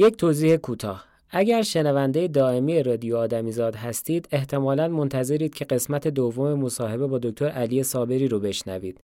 [0.00, 1.04] یک توضیح کوتاه.
[1.30, 7.82] اگر شنونده دائمی رادیو آدمیزاد هستید احتمالا منتظرید که قسمت دوم مصاحبه با دکتر علی
[7.82, 9.00] صابری رو بشنوید.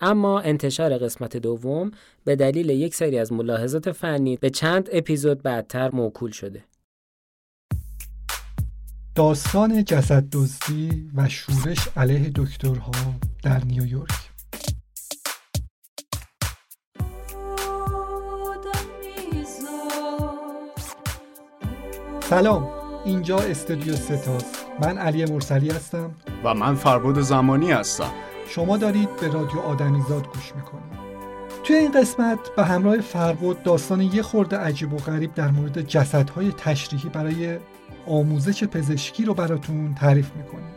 [0.00, 1.90] اما انتشار قسمت دوم
[2.24, 6.64] به دلیل یک سری از ملاحظات فنی به چند اپیزود بعدتر موکول شده.
[9.14, 12.92] داستان جسد دزدی و شورش علیه دکترها
[13.42, 14.25] در نیویورک.
[22.30, 22.68] سلام.
[23.04, 26.10] اینجا استودیو ستاست من علی مرسلی هستم.
[26.44, 28.10] و من فربود زمانی هستم.
[28.48, 30.98] شما دارید به رادیو آدمیزاد گوش می‌کنید.
[31.64, 36.52] توی این قسمت به همراه فربود داستان یه خورده عجیب و غریب در مورد جسدهای
[36.52, 37.58] تشریحی برای
[38.06, 40.74] آموزش پزشکی رو براتون تعریف می‌کنیم.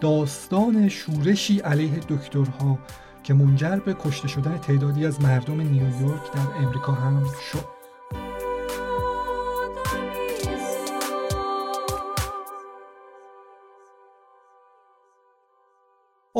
[0.00, 2.78] داستان شورشی علیه دکترها
[3.22, 7.77] که منجر به کشته شدن تعدادی از مردم نیویورک در امریکا هم شد.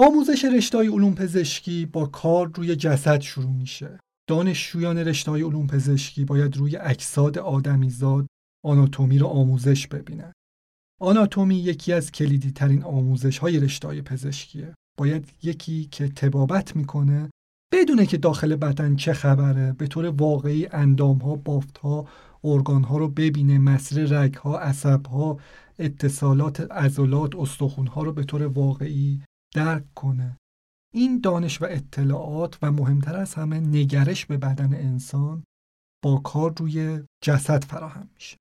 [0.01, 4.01] آموزش رشته علوم پزشکی با کار روی جسد شروع میشه.
[4.29, 8.27] دانشجویان رشته علوم پزشکی باید روی اجساد آدمیزاد
[8.65, 10.33] آناتومی رو آموزش ببینن.
[11.01, 14.75] آناتومی یکی از کلیدی ترین آموزش های رشته پزشکیه.
[14.99, 17.31] باید یکی که تبابت می‌کنه
[17.73, 22.09] بدونه که داخل بدن چه خبره به طور واقعی اندام ها بافت ها
[22.45, 25.39] ارگان ها رو ببینه مسیر رگ ها عصب ها
[25.79, 29.23] اتصالات عضلات استخون ها رو به طور واقعی
[29.55, 30.37] درک کنه.
[30.95, 35.45] این دانش و اطلاعات و مهمتر از همه نگرش به بدن انسان
[36.05, 38.37] با کار روی جسد فراهم میشه.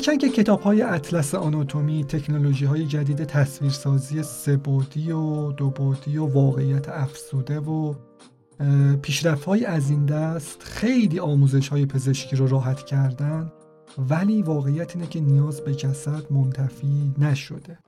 [0.00, 6.88] هرچند که کتاب های اطلس آناتومی تکنولوژی های جدید تصویرسازی سبودی و دوبودی و واقعیت
[6.88, 7.94] افسوده و
[9.02, 13.52] پیشرفت های از این دست خیلی آموزش های پزشکی رو راحت کردن
[13.98, 17.78] ولی واقعیت اینه که نیاز به جسد منتفی نشده.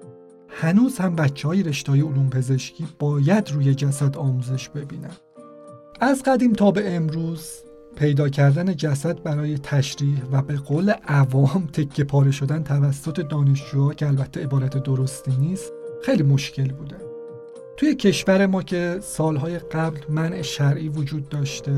[0.49, 5.17] هنوز هم بچه های رشته علوم پزشکی باید روی جسد آموزش ببینن.
[6.01, 7.49] از قدیم تا به امروز
[7.97, 14.07] پیدا کردن جسد برای تشریح و به قول عوام تکه پاره شدن توسط دانشجوها که
[14.07, 15.73] البته عبارت درستی نیست
[16.05, 16.97] خیلی مشکل بوده.
[17.77, 21.73] توی کشور ما که سالهای قبل منع شرعی وجود داشته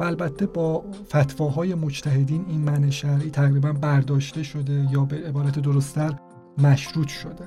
[0.00, 6.12] و البته با فتواهای مجتهدین این منع شرعی تقریبا برداشته شده یا به عبارت درستتر
[6.58, 7.44] مشروط شده.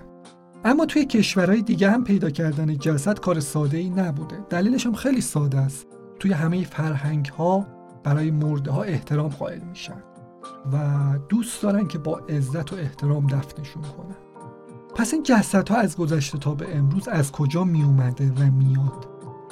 [0.65, 4.35] اما توی کشورهای دیگه هم پیدا کردن جسد کار ساده ای نبوده.
[4.49, 5.87] دلیلش هم خیلی ساده است.
[6.19, 7.74] توی همه فرهنگ ها
[8.05, 10.03] برای مرده ها احترام قائل میشن
[10.73, 10.77] و
[11.29, 14.15] دوست دارن که با عزت و احترام دفنشون کنن.
[14.95, 15.25] پس این
[15.69, 19.07] ها از گذشته تا به امروز از کجا می اومده و میاد؟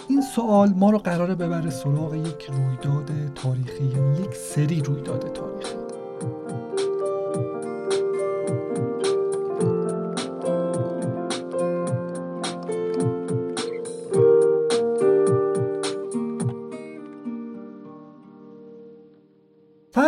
[0.08, 5.83] این سوال ما رو قراره ببره سراغ یک رویداد تاریخی یعنی یک سری رویداد تاریخی.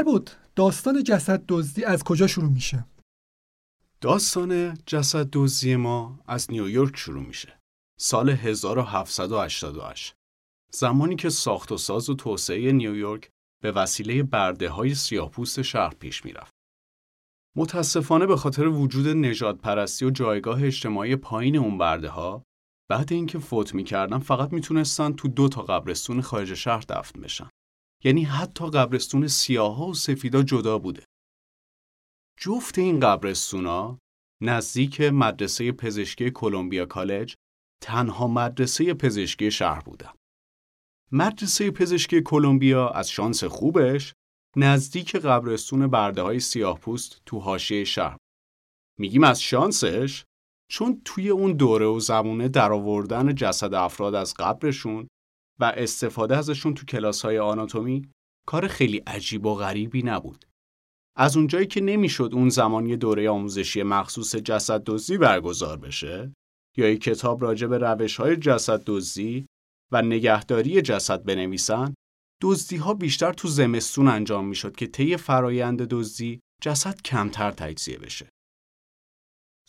[0.05, 2.85] بود داستان جسد دزدی از کجا شروع میشه؟
[4.01, 7.59] داستان جسد دزدی ما از نیویورک شروع میشه.
[7.99, 10.13] سال 1788
[10.73, 13.29] زمانی که ساخت و ساز و توسعه نیویورک
[13.63, 16.53] به وسیله برده های سیاهپوست شهر پیش می‌رفت.
[17.55, 22.43] متاسفانه به خاطر وجود نجات پرستی و جایگاه اجتماعی پایین اون برده ها
[22.89, 27.49] بعد اینکه فوت می‌کردن فقط می‌تونستن تو دو تا قبرستون خارج شهر دفن بشن.
[28.05, 31.03] یعنی حتی قبرستون سیاها و سفیدا جدا بوده.
[32.39, 33.99] جفت این قبرستونا
[34.41, 37.35] نزدیک مدرسه پزشکی کلمبیا کالج
[37.81, 40.11] تنها مدرسه پزشکی شهر بودن.
[41.11, 44.13] مدرسه پزشکی کلمبیا از شانس خوبش
[44.57, 48.17] نزدیک قبرستون برده های سیاه پوست تو حاشیه شهر.
[48.99, 50.23] میگیم از شانسش
[50.71, 55.07] چون توی اون دوره و زمونه درآوردن جسد افراد از قبرشون
[55.59, 58.09] و استفاده ازشون تو کلاس های آناتومی
[58.47, 60.45] کار خیلی عجیب و غریبی نبود.
[61.17, 66.33] از اونجایی که نمی‌شد اون زمان یه دوره آموزشی مخصوص جسد دزدی برگزار بشه
[66.77, 69.45] یا یک کتاب راجع به روش های جسد دزدی
[69.91, 71.93] و نگهداری جسد بنویسن
[72.41, 78.29] دزدی ها بیشتر تو زمستون انجام می‌شد که طی فرایند دزدی جسد کمتر تجزیه بشه.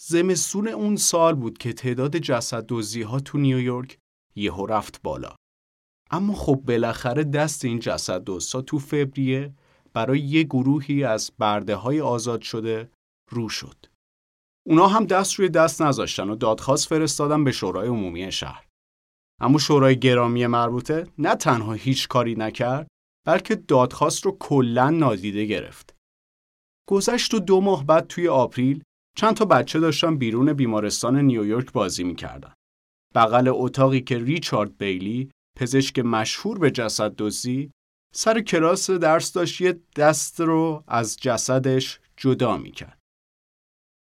[0.01, 3.99] زمستون اون سال بود که تعداد جسد دزدی ها تو نیویورک
[4.35, 5.37] یهو رفت بالا.
[6.11, 9.55] اما خب بالاخره دست این جسد دوستا تو فوریه
[9.93, 12.91] برای یه گروهی از برده های آزاد شده
[13.31, 13.77] رو شد.
[14.67, 18.67] اونا هم دست روی دست نذاشتن و دادخواست فرستادن به شورای عمومی شهر.
[19.41, 22.89] اما شورای گرامی مربوطه نه تنها هیچ کاری نکرد
[23.27, 25.95] بلکه دادخواست رو کلا نادیده گرفت.
[26.89, 28.83] گذشت و دو ماه بعد توی آپریل
[29.17, 32.53] چند تا بچه داشتن بیرون بیمارستان نیویورک بازی می‌کردن.
[33.15, 37.71] بغل اتاقی که ریچارد بیلی پزشک مشهور به جسد دزدی
[38.15, 42.99] سر کلاس درس داشت یه دست رو از جسدش جدا می‌کرد.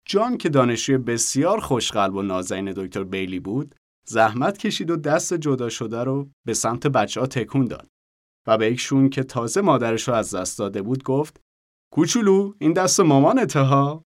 [0.06, 3.74] جان که دانشجوی بسیار خوشقلب و نازنین دکتر بیلی بود،
[4.06, 7.88] زحمت کشید و دست جدا شده رو به سمت بچه ها تکون داد.
[8.46, 11.40] و به یکشون که تازه مادرش رو از دست داده بود گفت
[11.92, 14.02] کوچولو این دست مامانته ها؟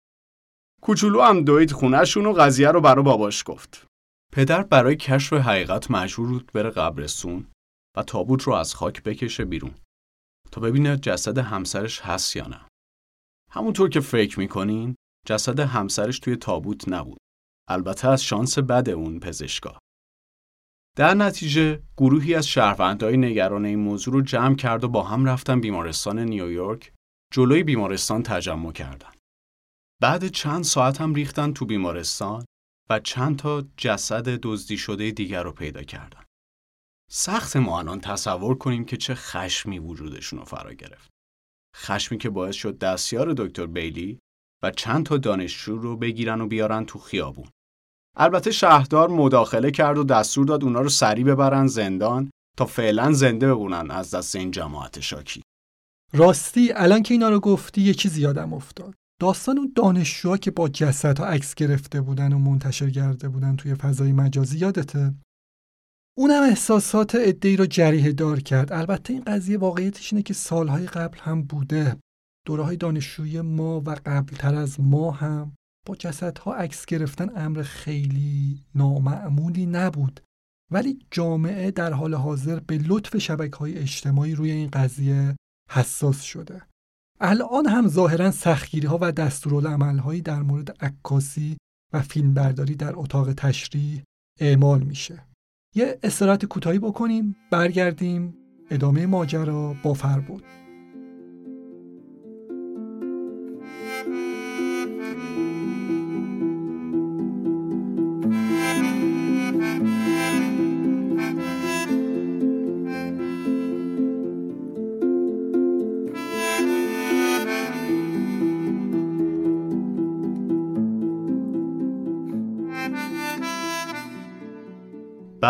[0.83, 3.87] کوچولو هم دوید خونهشون و قضیه رو برا باباش گفت.
[4.33, 7.47] پدر برای کشف حقیقت مجبور بود بره قبرستون
[7.97, 9.75] و تابوت رو از خاک بکشه بیرون
[10.53, 12.61] تا ببینه جسد همسرش هست یا نه.
[13.51, 14.97] همونطور که فکر می‌کنین
[15.27, 17.19] جسد همسرش توی تابوت نبود.
[17.69, 19.79] البته از شانس بد اون پزشکا.
[20.97, 25.61] در نتیجه گروهی از شهروندهای نگران این موضوع رو جمع کرد و با هم رفتن
[25.61, 26.93] بیمارستان نیویورک
[27.33, 29.13] جلوی بیمارستان تجمع کردن.
[30.03, 32.45] بعد چند ساعت هم ریختن تو بیمارستان
[32.91, 36.25] و چند تا جسد دزدی شده دیگر رو پیدا کردن.
[37.11, 41.11] سخت ما الان تصور کنیم که چه خشمی وجودشون رو فرا گرفت.
[41.77, 44.19] خشمی که باعث شد دستیار دکتر بیلی
[44.63, 47.49] و چند تا دانشجو رو بگیرن و بیارن تو خیابون.
[48.17, 53.55] البته شهردار مداخله کرد و دستور داد اونا رو سریع ببرن زندان تا فعلا زنده
[53.55, 55.43] بمونن از دست این جماعت شاکی.
[56.13, 58.95] راستی الان که اینا رو گفتی یه چیزی یادم افتاد.
[59.21, 64.13] داستان اون دانشجوها که با جسدها عکس گرفته بودن و منتشر کرده بودن توی فضای
[64.13, 65.15] مجازی یادته؟
[66.19, 68.73] اونم احساسات ادهی رو جریه دار کرد.
[68.73, 71.97] البته این قضیه واقعیتش اینه که سالهای قبل هم بوده.
[72.47, 75.57] دوره های دانشجویی ما و قبلتر از ما هم
[75.87, 80.21] با جسدها عکس گرفتن امر خیلی نامعمولی نبود
[80.73, 85.37] ولی جامعه در حال حاضر به لطف شبکه های اجتماعی روی این قضیه
[85.71, 86.63] حساس شده
[87.23, 91.57] الان هم ظاهرا سختگیری ها و دستورالعمل هایی در مورد عکاسی
[91.93, 94.03] و فیلمبرداری در اتاق تشریح
[94.41, 95.27] اعمال میشه.
[95.75, 98.35] یه استراحت کوتاهی بکنیم برگردیم
[98.71, 100.43] ادامه ماجرا با فر بود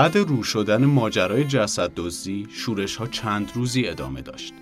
[0.00, 4.54] بعد رو شدن ماجرای جسد دزدی شورش ها چند روزی ادامه داشت.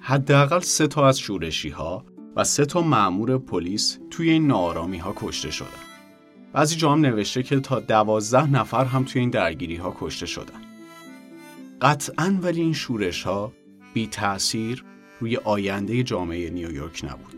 [0.00, 2.04] حداقل سه تا از شورشی ها
[2.36, 5.68] و سه تا مأمور پلیس توی این نارامی ها کشته شدن.
[6.52, 10.60] بعضی جا هم نوشته که تا دوازده نفر هم توی این درگیری ها کشته شدن.
[11.82, 13.52] قطعا ولی این شورش ها
[13.94, 14.84] بی تأثیر
[15.20, 17.34] روی آینده جامعه نیویورک نبود.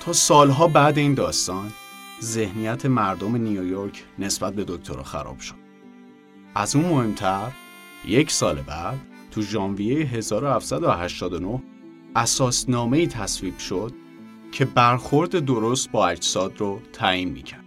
[0.00, 1.72] تا سالها بعد این داستان
[2.22, 5.63] ذهنیت مردم نیویورک نسبت به دکترها خراب شد.
[6.54, 7.50] از اون مهمتر
[8.06, 11.62] یک سال بعد تو ژانویه 1789
[12.16, 13.92] اساسنامه ای تصویب شد
[14.52, 17.64] که برخورد درست با اجساد رو تعیین می‌کرد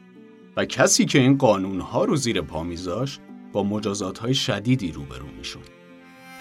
[0.57, 3.21] و کسی که این قانونها رو زیر پا میذاشت
[3.53, 5.67] با مجازات های شدیدی روبرو می‌شد.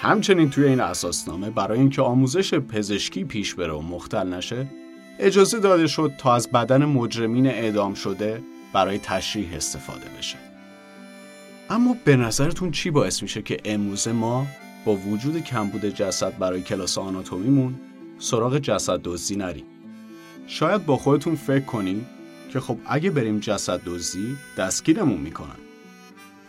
[0.01, 4.67] همچنین توی این اساسنامه برای اینکه آموزش پزشکی پیش بره و مختل نشه
[5.19, 10.46] اجازه داده شد تا از بدن مجرمین اعدام شده برای تشریح استفاده بشه.
[11.71, 14.47] اما به نظرتون چی باعث میشه که امروزه ما
[14.85, 17.75] با وجود کمبود جسد برای کلاس آناتومیمون
[18.19, 19.65] سراغ جسد دزدی نریم؟
[20.47, 22.07] شاید با خودتون فکر کنیم
[22.53, 25.57] که خب اگه بریم جسد دزدی دستگیرمون می‌کنن.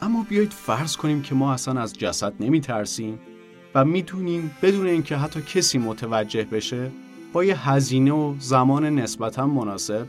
[0.02, 3.20] اما بیایید فرض کنیم که ما اصلا از جسد نمیترسیم
[3.76, 6.92] و می‌تونیم بدون اینکه حتی کسی متوجه بشه
[7.34, 10.08] با یه هزینه و زمان نسبتا مناسب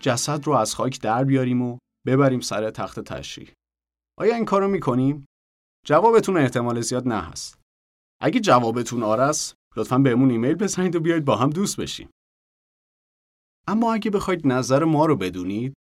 [0.00, 3.48] جسد رو از خاک در بیاریم و ببریم سر تخت تشریح.
[4.20, 5.26] آیا این کارو می‌کنیم؟
[5.86, 7.60] جوابتون احتمال زیاد نه هست.
[8.22, 12.10] اگه جوابتون آره است، لطفا بهمون ایمیل بزنید و بیاید با هم دوست بشیم.
[13.68, 15.74] اما اگه بخواید نظر ما رو بدونید،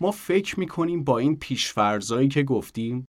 [0.00, 3.06] ما فکر می‌کنیم با این پیشفرزایی که گفتیم،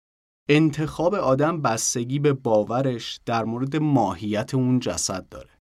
[0.49, 5.59] انتخاب آدم بستگی به باورش در مورد ماهیت اون جسد داره.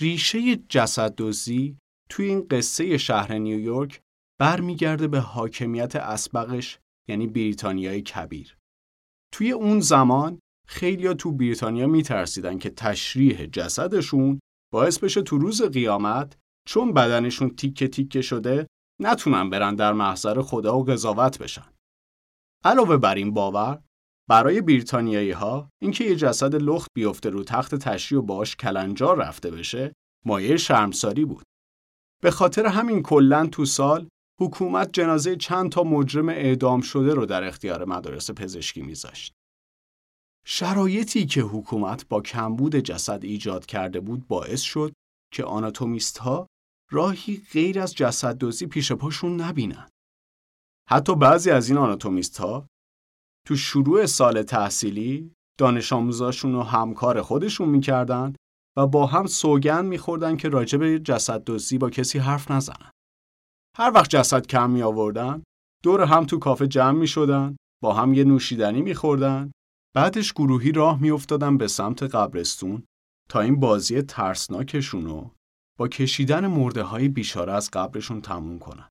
[0.00, 1.78] ریشه جسد دوزی
[2.10, 4.00] توی این قصه شهر نیویورک
[4.40, 6.78] برمیگرده به حاکمیت اسبقش
[7.08, 8.56] یعنی بریتانیای کبیر.
[9.32, 14.40] توی اون زمان خیلیا تو بریتانیا میترسیدن که تشریح جسدشون
[14.72, 16.36] باعث بشه تو روز قیامت
[16.68, 18.66] چون بدنشون تیکه تیکه شده
[19.00, 21.72] نتونن برن در محضر خدا و قضاوت بشن.
[22.64, 23.82] علاوه بر این باور
[24.28, 29.50] برای بریتانیایی ها اینکه یه جسد لخت بیفته رو تخت تشریح و باش کلنجار رفته
[29.50, 29.92] بشه
[30.26, 31.44] مایه شرمساری بود.
[32.22, 34.08] به خاطر همین کلن تو سال
[34.42, 39.32] حکومت جنازه چند تا مجرم اعدام شده رو در اختیار مدارس پزشکی میذاشت.
[40.46, 44.92] شرایطی که حکومت با کمبود جسد ایجاد کرده بود باعث شد
[45.32, 46.46] که آناتومیست ها
[46.90, 49.88] راهی غیر از جسد دوزی پیش پاشون نبینن.
[50.90, 52.66] حتی بعضی از این آناتومیست ها
[53.46, 58.34] تو شروع سال تحصیلی دانش آموزاشون و همکار خودشون می‌کردن
[58.76, 62.91] و با هم سوگن میخوردن که راجع به جسد دوزی با کسی حرف نزنن.
[63.76, 65.42] هر وقت جسد کم می آوردن
[65.82, 69.52] دور هم تو کافه جمع می شدن با هم یه نوشیدنی می خوردن
[69.94, 72.84] بعدش گروهی راه می افتادن به سمت قبرستون
[73.28, 75.30] تا این بازی ترسناکشون رو
[75.78, 78.88] با کشیدن مرده های بیشاره از قبرشون تموم کنن.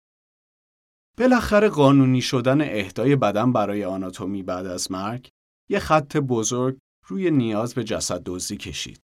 [1.17, 5.29] بالاخره قانونی شدن اهدای بدن برای آناتومی بعد از مرگ
[5.69, 8.99] یه خط بزرگ روی نیاز به جسد دوزی کشید.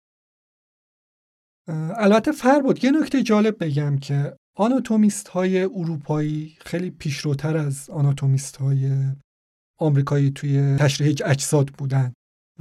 [1.96, 8.56] البته فر بود یه نکته جالب بگم که آناتومیست های اروپایی خیلی پیشروتر از آناتومیست
[8.56, 9.12] های
[9.80, 12.12] آمریکایی توی تشریح اجساد بودن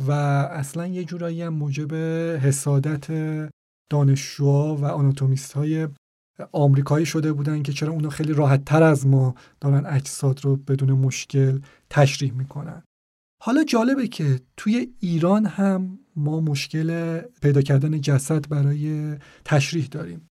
[0.08, 1.94] و اصلا یه جورایی هم موجب
[2.46, 3.08] حسادت
[3.92, 5.88] دانشجوها و آناتومیست های
[6.52, 10.92] آمریکایی شده بودن که چرا اونا خیلی راحت تر از ما دارن اجساد رو بدون
[10.92, 12.84] مشکل تشریح می‌کنن.
[13.42, 20.31] حالا جالبه که توی ایران هم ما مشکل پیدا کردن جسد برای تشریح داریم.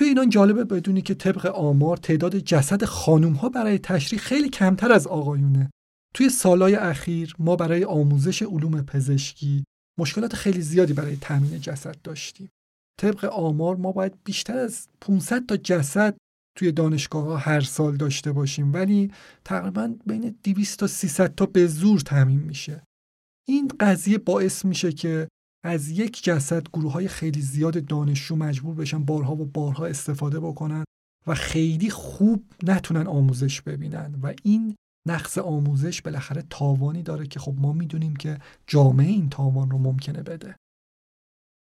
[0.00, 4.92] توی ایران جالبه بدونی که طبق آمار تعداد جسد خانوم ها برای تشریح خیلی کمتر
[4.92, 5.70] از آقایونه.
[6.14, 9.64] توی سالهای اخیر ما برای آموزش علوم پزشکی
[9.98, 12.48] مشکلات خیلی زیادی برای تامین جسد داشتیم.
[13.00, 16.16] طبق آمار ما باید بیشتر از 500 تا جسد
[16.58, 19.12] توی دانشگاه ها هر سال داشته باشیم ولی
[19.44, 22.82] تقریبا بین 200 تا 300 تا به زور تامین میشه.
[23.48, 25.28] این قضیه باعث میشه که
[25.64, 30.84] از یک جسد گروه های خیلی زیاد دانشجو مجبور بشن بارها و بارها استفاده بکنن
[31.26, 34.76] و خیلی خوب نتونن آموزش ببینن و این
[35.08, 40.22] نقص آموزش بالاخره تاوانی داره که خب ما می‌دونیم که جامعه این تاوان رو ممکنه
[40.22, 40.56] بده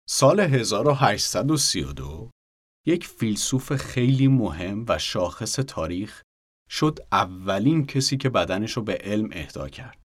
[0.09, 2.31] سال 1832
[2.87, 6.23] یک فیلسوف خیلی مهم و شاخص تاریخ
[6.71, 10.06] شد اولین کسی که بدنش رو به علم اهدا کرد.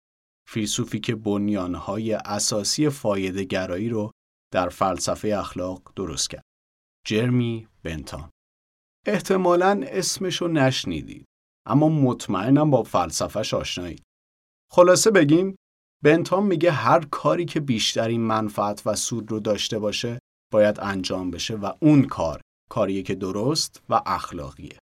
[0.49, 4.11] فیلسوفی که بنیانهای اساسی فایده گرایی رو
[4.53, 6.43] در فلسفه اخلاق درست کرد.
[7.07, 8.31] جرمی بنتام.
[9.07, 11.25] احتمالاً اسمشو نشنیدید
[11.67, 14.03] اما مطمئنم با فلسفهش آشنایید.
[14.71, 15.57] خلاصه بگیم
[16.05, 20.19] بنتام میگه هر کاری که بیشترین منفعت و سود رو داشته باشه
[20.53, 24.79] باید انجام بشه و اون کار کاریه که درست و اخلاقیه.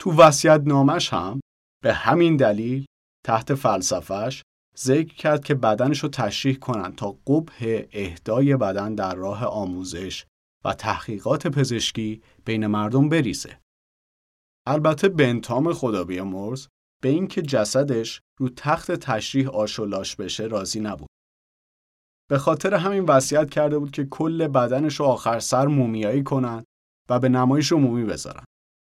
[0.00, 1.40] تو وسیعت نامش هم
[1.82, 2.84] به همین دلیل
[3.26, 4.42] تحت فلسفهش
[4.78, 10.24] ذکر کرد که بدنش رو تشریح کنن تا قبه اهدای بدن در راه آموزش
[10.64, 13.58] و تحقیقات پزشکی بین مردم بریزه.
[14.66, 16.66] البته بنتام خدا بیامرز
[17.02, 21.08] به اینکه جسدش رو تخت تشریح آشولاش بشه راضی نبود.
[22.30, 26.64] به خاطر همین وصیت کرده بود که کل بدنش رو آخر سر مومیایی کنن
[27.10, 28.44] و به نمایش عمومی بذارن.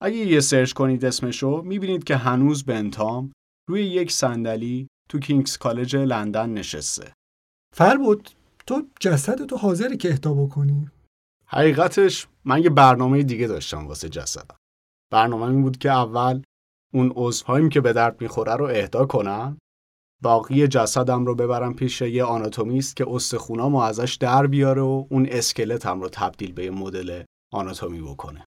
[0.03, 3.33] اگه یه سرچ کنید اسمشو می‌بینید که هنوز بنتام
[3.73, 7.13] روی یک صندلی تو کینگز کالج لندن نشسته.
[7.75, 8.31] فر بود
[8.67, 10.91] تو جسد تو حاضری که اهدا بکنی؟
[11.47, 14.57] حقیقتش من یه برنامه دیگه داشتم واسه جسدم.
[15.13, 16.43] برنامه این بود که اول
[16.95, 19.59] اون عضوهاییم که به درد می‌خوره رو اهدا کنم
[20.23, 26.01] باقی جسدم رو ببرم پیش یه آناتومیست که استخونامو ازش در بیاره و اون اسکلتم
[26.01, 28.45] رو تبدیل به یه مدل آناتومی بکنه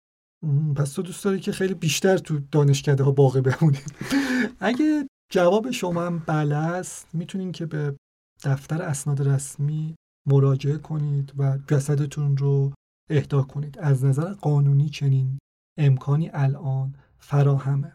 [0.76, 3.80] پس تو دوست داری که خیلی بیشتر تو دانشکده ها باقی بمونی.
[4.60, 7.96] اگه جواب شما هم بله است می‌تونین که به
[8.44, 9.96] دفتر اسناد رسمی
[10.28, 12.74] مراجعه کنید و جسدتون رو
[13.10, 13.80] اهدا کنید.
[13.80, 15.40] از نظر قانونی چنین
[15.78, 17.94] امکانی الان فراهمه.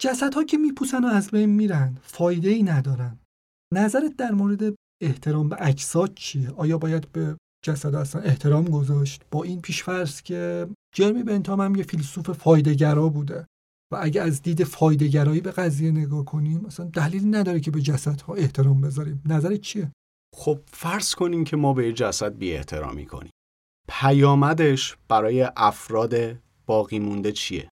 [0.00, 3.18] جسدها که میپوسن و از بین میرن فایده ای ندارن.
[3.74, 9.42] نظرت در مورد احترام به اجساد چیه؟ آیا باید به جسد اصلا احترام گذاشت؟ با
[9.42, 13.46] این پیشفرض که جرمی بنتام هم یه فیلسوف فایدهگرا بوده
[13.92, 18.34] و اگه از دید فایدهگرایی به قضیه نگاه کنیم اصلا دلیلی نداره که به جسدها
[18.34, 19.22] احترام بذاریم.
[19.26, 19.92] نظرت چیه؟
[20.36, 23.30] خب فرض کنیم که ما به جسد بی احترامی کنیم.
[23.88, 26.14] پیامدش برای افراد
[26.66, 27.68] باقی مونده چیه؟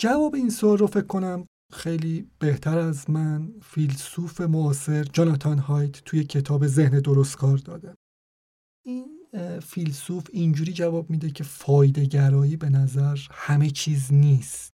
[0.00, 6.24] جواب این سوال رو فکر کنم خیلی بهتر از من فیلسوف معاصر جاناتان هایت توی
[6.24, 7.94] کتاب ذهن درستکار داده.
[8.86, 9.18] این
[9.62, 14.72] فیلسوف اینجوری جواب میده که فایدهگرایی به نظر همه چیز نیست.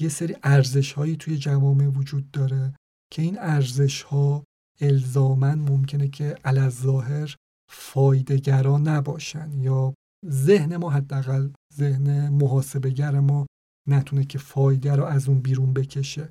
[0.00, 2.74] یه سری ارزش هایی توی جوامع وجود داره
[3.12, 4.44] که این ارزش ها
[4.80, 6.36] الزامن ممکنه که
[6.68, 7.36] ظاهر
[7.70, 9.94] فایدهگرا نباشن یا
[10.26, 13.46] ذهن ما حداقل ذهن محاسبگر ما
[13.88, 16.30] نتونه که فایده رو از اون بیرون بکشه.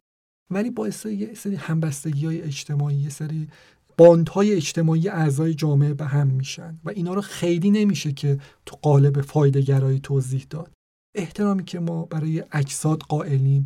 [0.52, 3.50] ولی باعث یه سری همبستگی های اجتماعی یه سری
[3.98, 9.22] باندهای اجتماعی اعضای جامعه به هم میشن و اینا رو خیلی نمیشه که تو قالب
[9.22, 10.72] فایده توضیح داد.
[11.16, 13.64] احترامی که ما برای اجساد قائلیم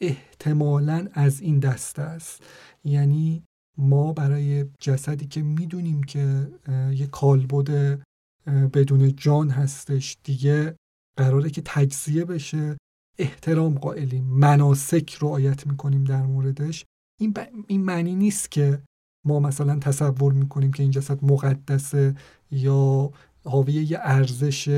[0.00, 2.42] احتمالا از این دسته است.
[2.84, 3.42] یعنی
[3.78, 6.48] ما برای جسدی که می‌دونیم که
[6.92, 8.00] یه کالبد
[8.46, 10.76] بدون جان هستش دیگه
[11.16, 12.76] قراره که تجزیه بشه
[13.18, 14.24] احترام قائلیم.
[14.24, 16.84] مناسک رعایت می‌کنیم در موردش.
[17.20, 17.34] این,
[17.66, 18.82] این معنی نیست که
[19.24, 22.14] ما مثلا تصور می‌کنیم که این جسد مقدسه
[22.50, 23.10] یا
[23.44, 24.68] حاوی یه ارزش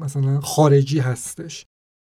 [0.00, 1.64] مثلا خارجی هستش.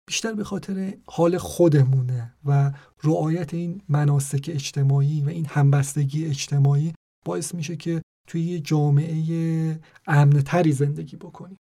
[0.07, 2.71] بیشتر به خاطر حال خودمونه و
[3.03, 6.93] رعایت این مناسک اجتماعی و این همبستگی اجتماعی
[7.25, 11.57] باعث میشه که توی یه جامعه امنتری زندگی بکنیم.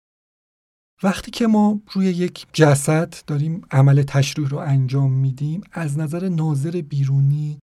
[1.03, 6.81] وقتی که ما روی یک جسد داریم عمل تشریح رو انجام میدیم از نظر ناظر
[6.81, 7.59] بیرونی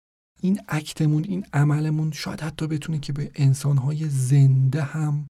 [0.42, 5.26] این اکتمون این عملمون شاید حتی بتونه که به انسانهای زنده هم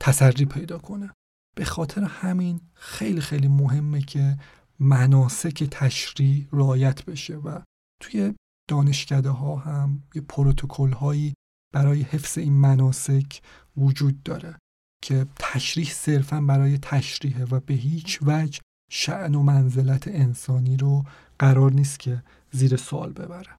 [0.00, 1.10] تسری پیدا کنه.
[1.56, 4.38] به خاطر همین خیلی خیلی مهمه که
[4.78, 7.60] مناسک تشریح رعایت بشه و
[8.02, 8.34] توی
[8.68, 11.34] دانشکده ها هم یه پروتکل هایی
[11.74, 13.40] برای حفظ این مناسک
[13.76, 14.58] وجود داره
[15.04, 21.04] که تشریح صرفا برای تشریحه و به هیچ وجه شعن و منزلت انسانی رو
[21.38, 23.56] قرار نیست که زیر سوال ببره.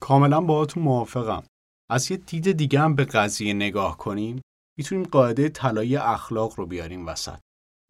[0.00, 1.42] کاملا باهاتون موافقم.
[1.90, 4.40] از یه دید دیگه هم به قضیه نگاه کنیم
[4.78, 7.38] می‌تونیم قاعده طلایی اخلاق رو بیاریم وسط.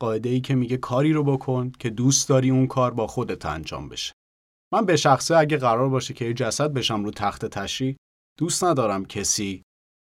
[0.01, 3.89] قاعده ای که میگه کاری رو بکن که دوست داری اون کار با خودت انجام
[3.89, 4.13] بشه.
[4.73, 7.97] من به شخصه اگه قرار باشه که یه جسد بشم رو تخت تشریح
[8.39, 9.63] دوست ندارم کسی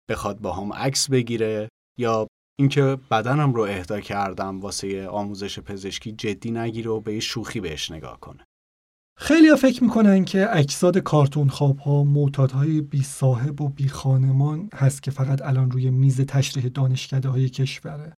[0.10, 2.28] بخواد با هم عکس بگیره یا
[2.60, 8.20] اینکه بدنم رو اهدا کردم واسه آموزش پزشکی جدی نگیره و به شوخی بهش نگاه
[8.20, 8.44] کنه.
[9.20, 12.08] خیلی فکر می‌کنن که اجساد کارتون خواب ها
[12.54, 17.50] های بی صاحب و بی خانمان هست که فقط الان روی میز تشریح دانشکده های
[17.50, 18.14] کشوره.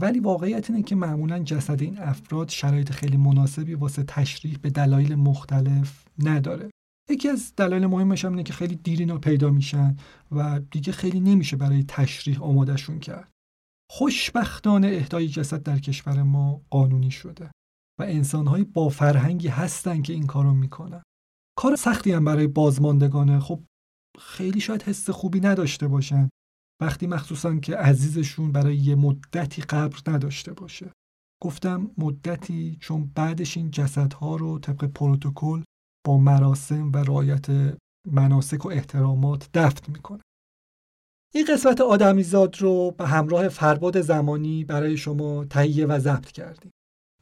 [0.00, 5.14] ولی واقعیت اینه که معمولا جسد این افراد شرایط خیلی مناسبی واسه تشریح به دلایل
[5.14, 6.70] مختلف نداره.
[7.10, 9.96] یکی از دلایل مهمش هم اینه که خیلی دیر اینا پیدا میشن
[10.32, 13.30] و دیگه خیلی نمیشه برای تشریح آمادهشون کرد.
[13.90, 17.50] خوشبختانه اهدای جسد در کشور ما قانونی شده.
[17.98, 21.02] و انسانهایی با فرهنگی هستن که این کارو می‌کنن.
[21.58, 23.40] کار سختی هم برای بازماندگانه.
[23.40, 23.62] خب
[24.18, 26.28] خیلی شاید حس خوبی نداشته باشن.
[26.82, 30.92] وقتی مخصوصا که عزیزشون برای یه مدتی قبر نداشته باشه.
[31.42, 35.62] گفتم مدتی چون بعدش این جسدها رو طبق پروتکل
[36.06, 37.46] با مراسم و رعایت
[38.12, 40.20] مناسک و احترامات دفن می‌کنه
[41.34, 46.72] این قسمت آدمیزاد رو به همراه فرباد زمانی برای شما تهیه و ضبط کردیم.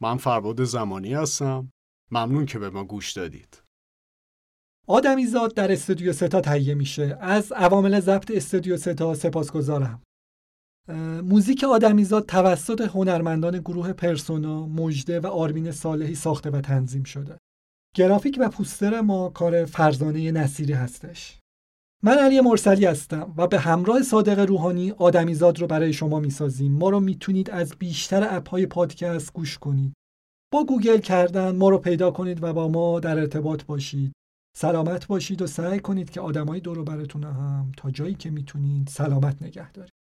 [0.01, 1.71] من فرباد زمانی هستم.
[2.11, 3.61] ممنون که به ما گوش دادید.
[4.87, 7.17] آدمیزاد در استودیو ستا تهیه میشه.
[7.21, 10.01] از عوامل ضبط استودیو ستا سپاسگزارم.
[11.23, 17.37] موزیک آدمیزاد توسط هنرمندان گروه پرسونا مجده و آرمین صالحی ساخته و تنظیم شده.
[17.95, 21.39] گرافیک و پوستر ما کار فرزانه نصیری هستش.
[22.03, 26.71] من علی مرسلی هستم و به همراه صادق روحانی آدمیزاد رو برای شما می‌سازیم.
[26.71, 29.93] ما رو می‌تونید از بیشتر اپهای پادکست گوش کنید.
[30.53, 34.13] با گوگل کردن ما رو پیدا کنید و با ما در ارتباط باشید.
[34.57, 39.41] سلامت باشید و سعی کنید که آدمای دور براتون هم تا جایی که می‌تونید سلامت
[39.41, 39.93] نگه دارید.